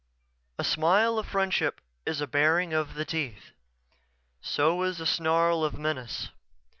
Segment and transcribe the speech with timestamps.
[0.63, 3.51] __A smile of friendship is a baring of the teeth.
[4.41, 6.29] So is a snarl of menace.